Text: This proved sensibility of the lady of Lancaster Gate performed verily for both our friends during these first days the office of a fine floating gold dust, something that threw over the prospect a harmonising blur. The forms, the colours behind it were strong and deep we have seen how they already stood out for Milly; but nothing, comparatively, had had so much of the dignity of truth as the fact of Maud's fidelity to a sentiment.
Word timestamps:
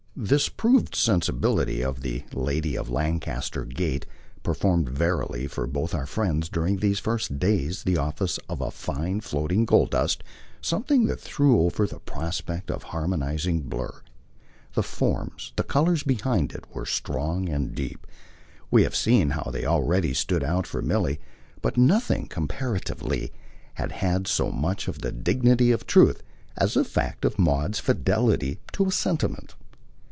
This 0.13 0.49
proved 0.49 0.93
sensibility 0.93 1.81
of 1.81 2.01
the 2.01 2.25
lady 2.33 2.77
of 2.77 2.89
Lancaster 2.89 3.63
Gate 3.63 4.05
performed 4.43 4.89
verily 4.89 5.47
for 5.47 5.65
both 5.65 5.95
our 5.95 6.05
friends 6.05 6.49
during 6.49 6.77
these 6.77 6.99
first 6.99 7.39
days 7.39 7.83
the 7.83 7.97
office 7.97 8.37
of 8.49 8.59
a 8.59 8.69
fine 8.71 9.21
floating 9.21 9.63
gold 9.63 9.91
dust, 9.91 10.21
something 10.59 11.05
that 11.05 11.19
threw 11.21 11.61
over 11.61 11.87
the 11.87 11.99
prospect 12.01 12.69
a 12.69 12.77
harmonising 12.77 13.61
blur. 13.61 14.01
The 14.75 14.83
forms, 14.83 15.53
the 15.55 15.63
colours 15.63 16.03
behind 16.03 16.51
it 16.51 16.65
were 16.75 16.85
strong 16.85 17.47
and 17.47 17.73
deep 17.73 18.05
we 18.69 18.83
have 18.83 18.95
seen 18.95 19.29
how 19.31 19.49
they 19.49 19.65
already 19.65 20.13
stood 20.13 20.43
out 20.43 20.67
for 20.67 20.81
Milly; 20.81 21.21
but 21.61 21.77
nothing, 21.77 22.27
comparatively, 22.27 23.31
had 23.75 23.93
had 23.93 24.27
so 24.27 24.51
much 24.51 24.89
of 24.89 24.99
the 24.99 25.13
dignity 25.13 25.71
of 25.71 25.87
truth 25.87 26.21
as 26.57 26.73
the 26.73 26.83
fact 26.83 27.23
of 27.23 27.39
Maud's 27.39 27.79
fidelity 27.79 28.59
to 28.73 28.85
a 28.87 28.91
sentiment. 28.91 29.55